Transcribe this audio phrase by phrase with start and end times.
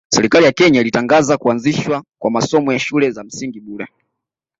[0.15, 3.87] Serikali ya Kenya ilitangaza kuanzishwa kwa masomo ya shule za msingi bure